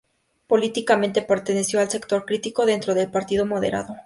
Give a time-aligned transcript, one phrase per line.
[0.47, 3.97] Políticamente perteneció al sector crítico dentro del Partido Moderado.